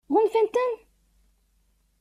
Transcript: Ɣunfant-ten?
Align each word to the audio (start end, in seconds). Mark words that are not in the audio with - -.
Ɣunfant-ten? 0.13 0.71